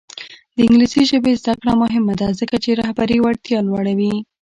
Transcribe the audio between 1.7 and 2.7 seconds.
مهمه ده ځکه چې